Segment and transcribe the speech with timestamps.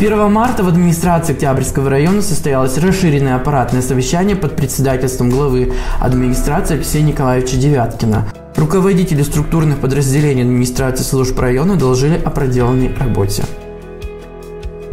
[0.00, 7.02] 1 марта в администрации Октябрьского района состоялось расширенное аппаратное совещание под председательством главы администрации Алексея
[7.02, 8.24] Николаевича Девяткина.
[8.56, 13.44] Руководители структурных подразделений администрации служб района доложили о проделанной работе.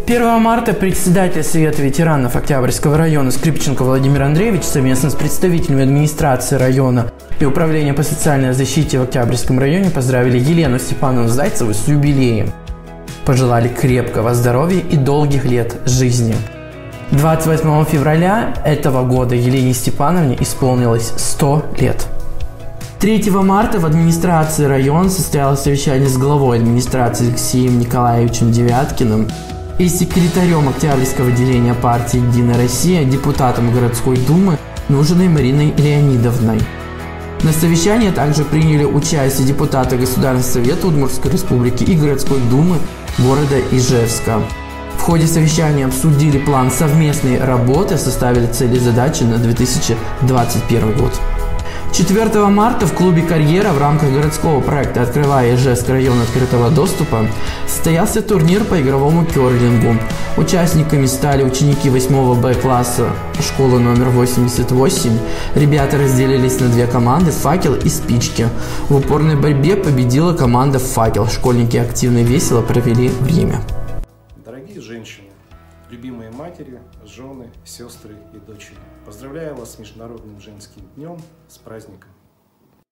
[0.07, 7.13] 1 марта председатель Совета ветеранов Октябрьского района Скрипченко Владимир Андреевич совместно с представителями администрации района
[7.39, 12.51] и Управления по социальной защите в Октябрьском районе поздравили Елену Степановну Зайцеву с юбилеем
[13.27, 16.33] пожелали крепкого здоровья и долгих лет жизни.
[17.11, 22.07] 28 февраля этого года Елене Степановне исполнилось 100 лет.
[23.01, 29.27] 3 марта в администрации района состоялось совещание с главой администрации Алексеем Николаевичем Девяткиным
[29.77, 36.61] и секретарем Октябрьского отделения партии «Единая Россия», депутатом городской думы Нужиной Мариной Леонидовной.
[37.43, 42.77] На совещании также приняли участие депутаты Государственного совета Удмуртской республики и городской думы
[43.19, 44.41] города Ижевска.
[44.97, 51.13] В ходе совещания обсудили план совместной работы, составили цели и задачи на 2021 год.
[51.97, 57.25] 4 марта в клубе «Карьера» в рамках городского проекта «Открывая Ижевск район открытого доступа»
[57.65, 59.99] состоялся турнир по игровому керлингу.
[60.37, 63.09] Участниками стали ученики 8 Б класса
[63.39, 65.17] школы номер 88.
[65.55, 68.47] Ребята разделились на две команды «Факел» и «Спички».
[68.89, 71.25] В упорной борьбе победила команда «Факел».
[71.25, 73.61] Школьники активно и весело провели время.
[74.45, 75.26] Дорогие женщины,
[75.89, 78.77] любимые матери, жены, сестры и дочери.
[79.05, 82.09] Поздравляю вас с Международным женским днем, с праздником.